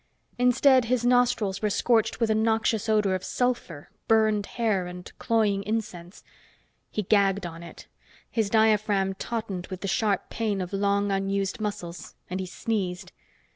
Instead, 0.39 0.85
his 0.85 1.05
nostrils 1.05 1.61
were 1.61 1.69
scorched 1.69 2.19
with 2.19 2.31
a 2.31 2.33
noxious 2.33 2.89
odor 2.89 3.13
of 3.13 3.23
sulfur, 3.23 3.91
burned 4.07 4.47
hair 4.47 4.87
and 4.87 5.11
cloying 5.19 5.61
incense. 5.61 6.23
He 6.89 7.03
gagged 7.03 7.45
on 7.45 7.61
it. 7.61 7.85
His 8.31 8.49
diaphragm 8.49 9.13
tautened 9.13 9.67
with 9.67 9.81
the 9.81 9.87
sharp 9.87 10.31
pain 10.31 10.59
of 10.59 10.73
long 10.73 11.11
unused 11.11 11.59
muscles, 11.61 12.15
and 12.31 12.39
he 12.39 12.47
sneezed. 12.47 13.11